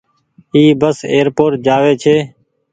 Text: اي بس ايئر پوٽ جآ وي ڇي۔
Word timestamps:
اي 0.55 0.63
بس 0.81 0.97
ايئر 1.11 1.27
پوٽ 1.35 1.51
جآ 1.65 1.75
وي 1.83 1.93
ڇي۔ 2.01 2.15